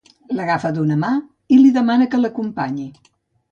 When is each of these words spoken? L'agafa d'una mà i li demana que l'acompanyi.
L'agafa 0.37 0.71
d'una 0.77 0.97
mà 1.03 1.11
i 1.57 1.61
li 1.61 1.71
demana 1.77 2.09
que 2.15 2.23
l'acompanyi. 2.25 2.91